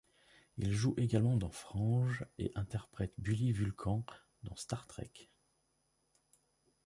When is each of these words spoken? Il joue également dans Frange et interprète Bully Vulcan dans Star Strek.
Il 0.57 0.73
joue 0.73 0.95
également 0.97 1.37
dans 1.37 1.51
Frange 1.51 2.25
et 2.39 2.51
interprète 2.55 3.13
Bully 3.19 3.51
Vulcan 3.51 4.03
dans 4.41 4.55
Star 4.55 4.83
Strek. 4.85 5.29